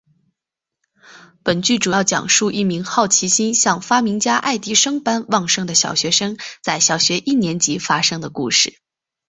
[1.43, 8.79] 本剧主要讲述一名好奇心像发明家爱迪生般旺盛的小学生在小学一年级发生的故事。